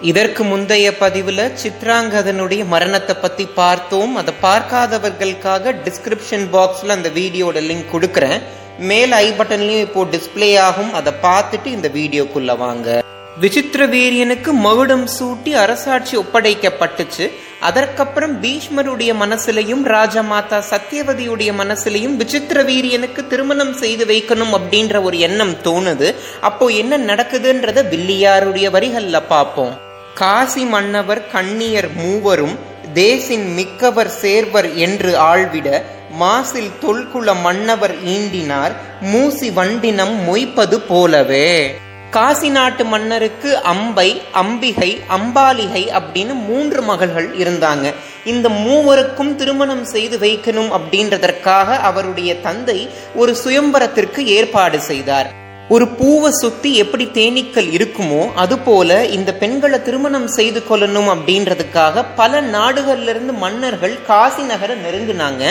[0.00, 4.16] இதற்கு முந்தைய பதிவுல சித்ராங்கதனுடைய மரணத்தை பத்தி பார்த்தோம்.
[4.16, 8.40] அதை பார்க்காதவர்களுக்காக டிஸ்கிரிப்ஷன் பாக்ஸ்ல அந்த வீடியோட லிங்க் கொடுக்கறேன்.
[8.78, 10.92] மேல் ஐ பட்டன்லயும் இப்போ டிஸ்பிளே ஆகும்.
[10.92, 13.02] அதை பார்த்துட்டு இந்த வீடியோக்குள்ள வாங்க.
[13.40, 17.30] விசித்திர வீரியனுக்கு மகுடம் சூட்டி அரசாட்சி ஒப்படைக்கப்பட்டுச்சு.
[17.60, 26.14] அதற்கப்புறம் பீஷ்மருடைய மனசுலையும் ராஜமாதா சத்தியவதியுடைய மனசுலையும் விசித்திர வீரியனுக்கு திருமணம் செய்து வைக்கணும் அப்படின்ற ஒரு எண்ணம் தோணுது.
[26.40, 29.86] அப்போ என்ன நடக்குதுன்றத வில்லியாருடைய வரிகள்ல பார்ப்போம்.
[30.18, 32.58] காசி மன்னவர் கண்ணியர் மூவரும்
[32.94, 35.82] தேசின் மிக்கவர் சேர்வர் என்று ஆழ்விட
[36.20, 38.72] மாசில் தொல்குல மன்னவர் ஈண்டினார்
[39.12, 41.78] மூசி வண்டினம் மொய்ப்பது போலவே.
[42.10, 47.94] காசி நாட்டு மன்னருக்கு அம்பை அம்பிகை அம்பாலிகை அப்படின்னு மூன்று மகள்கள் இருந்தாங்க.
[48.24, 55.46] இந்த மூவருக்கும் திருமணம் செய்து வைக்கணும் அப்படின்றதற்காக அவருடைய தந்தை ஒரு சுயம்பரத்திற்கு ஏற்பாடு செய்தார்.
[55.68, 63.12] ஒரு பூவை சுத்தி எப்படி தேனீக்கள் இருக்குமோ அதுபோல இந்த பெண்களை திருமணம் செய்து கொள்ளணும் அப்படின்றதுக்காக பல நாடுகள்ல
[63.14, 65.42] இருந்து மன்னர்கள் காசி நகர நெருங்கினாங்க.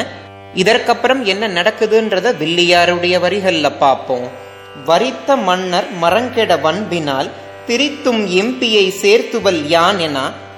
[0.56, 4.28] இதற்கப்புறம் என்ன நடக்குதுன்றத வில்லியாருடைய வரிகள்ல பார்ப்போம்.
[4.86, 7.30] வரித்த மன்னர் மரங்கெட வன்பினால்
[7.68, 10.18] திரித்தும் எம்பியை சேர்த்துவல் யான் என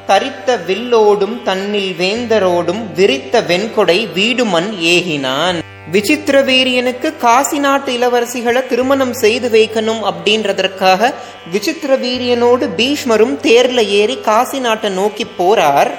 [0.09, 5.57] தரித்த வில்லோடும் தன்னில் வேந்தரோடும் விரித்த வெண்கொடை வீடுமன் ஏகினான்.
[5.91, 11.13] விசித்திர வீரியனுக்கு காசி நாட்டு இளவரசிகளை திருமணம் செய்து வைக்கணும் அப்படின்றதற்காக
[11.51, 15.91] விசித்திர வீரியனோடு பீஷ்மரும் தேர்ல ஏறி காசி நாட்டை நோக்கி போறார்.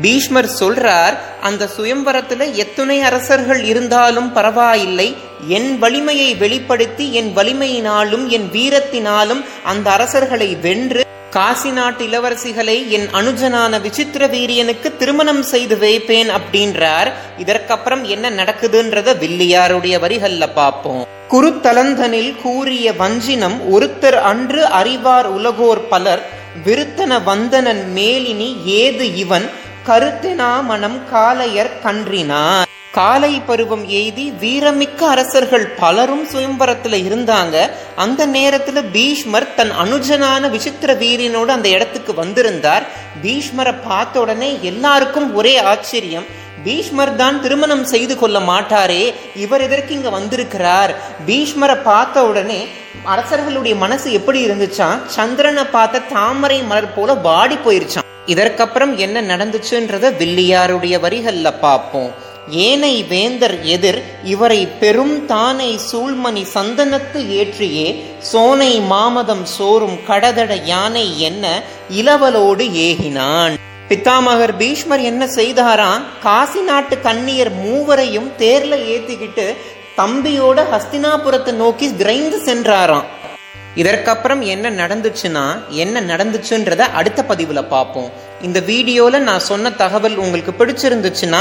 [0.00, 5.16] பீஷ்மர் சொல்றார் அந்த சுயம்பரத்துல எத்துணை அரசர்கள் இருந்தாலும் பரவாயில்லை.
[5.48, 11.05] என் வலிமையை வெளிப்படுத்தி என் வலிமையினாலும் என் வீரத்தினாலும் அந்த அரசர்களை வென்று
[11.36, 17.12] காசி நாட்டு இளவரசிகளை என் அனுஜனான விசித்திர வீரியனுக்கு திருமணம் செய்து வைப்பேன் அப்படின்றார்.
[17.38, 21.06] இதற்கப்புறம் என்ன நடக்குதுன்றத வில்லியாருடைய வரிகள்ல பார்ப்போம்.
[21.28, 26.22] குருத்தலந்தனில் கூறிய வஞ்சினம் ஒருத்தர் அன்று அறிவார் உலகோர் பலர்
[26.66, 29.50] விருத்தன வந்தனன் மேலினி ஏது இவன்
[29.86, 31.00] கருத்தினா மனம்
[31.82, 32.66] கன்றினார்.
[32.96, 37.56] காலை பருவம் எய்தி வீரமிக்க அரசர்கள் பலரும் சுயம்பரத்துல இருந்தாங்க.
[38.04, 42.84] அந்த நேரத்துல பீஷ்மர் தன் அனுஜனான விசித்திர வீரியனோடு அந்த இடத்துக்கு வந்திருந்தார்.
[43.24, 46.26] பீஷ்மரை பார்த்த உடனே எல்லாருக்கும் ஒரே ஆச்சரியம்.
[46.64, 49.02] பீஷ்மர் தான் திருமணம் செய்து கொள்ள மாட்டாரே
[49.44, 50.94] இவர் எதற்கு இங்க வந்திருக்கிறார்?
[51.28, 52.60] பீஷ்மரை பார்த்த உடனே
[53.14, 60.94] அரசர்களுடைய மனசு எப்படி இருந்துச்சான் சந்திரனை பார்த்த தாமரை மலர் போல வாடி போயிருச்சான் இதற்கப்புறம் என்ன நடந்துச்சுன்றத வில்லியாருடைய
[61.04, 62.10] வரிகள்ல பார்ப்போம்.
[62.50, 68.02] ஏனை வேந்தர் எதிர் இவரை பெரும் தானை சூழ்மணி சந்தனத்து ஏற்றியே
[68.32, 73.54] சோனை மாமதம் சோறும் கடதட யானை என்ன இளவலோடு ஏகினான்.
[73.88, 76.02] பித்தாமகர் பீஷ்மர் என்ன செய்தாராம்?
[76.22, 79.56] காசி நாட்டு கண்ணியர் மூவரையும் தேர்ல ஏத்திக்கிட்டு
[79.96, 83.04] தம்பியோட ஹஸ்தினாபுரத்தை நோக்கி விரைந்து சென்றாராம்.
[83.74, 88.12] இதற்கப்புறம் என்ன நடந்துச்சுன்னா என்ன நடந்துச்சுன்றத அடுத்த பதிவுல பார்ப்போம்.
[88.42, 91.38] இந்த வீடியோல நான் சொன்ன தகவல் உங்களுக்கு பிடிச்சிருந்துச்சுன்னா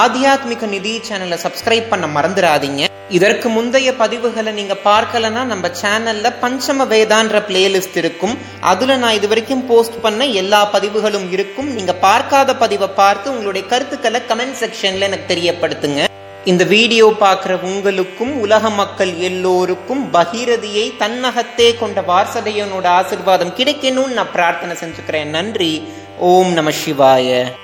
[0.00, 7.40] ஆத்தியாத்மிக நிதி சேனலை சப்ஸ்கிரைப் பண்ண மறந்துடாதீங்க இதற்கு முந்தைய பதிவுகளை நீங்க பார்க்கலன்னா நம்ம சேனல்ல பஞ்சம வேதான்ற
[7.48, 8.38] பிளேலிஸ்ட் இருக்கும்.
[8.60, 11.68] அதில் நான் இது வரைக்கும் போஸ்ட் பண்ண எல்லா பதிவுகளும் இருக்கும்.
[11.68, 16.04] நீங்க பார்க்காத பதிவை பார்த்து உங்களுடைய கருத்துக்களை கமெண்ட் செக்ஷன்ல எனக்கு தெரியப்படுத்துங்க.
[16.44, 24.76] இந்த வீடியோ பார்க்குற உங்களுக்கும் உலக மக்கள் எல்லோருக்கும் பகீரதியை தன்னகத்தே கொண்ட வாரசதையனோட ஆசிர்வாதம் கிடைக்கணும்னு நான் பிரார்த்தனை
[24.82, 25.24] செஞ்சுக்கிறேன்.
[25.24, 25.82] நன்றி.
[26.20, 27.56] ओम नमः शिवाय।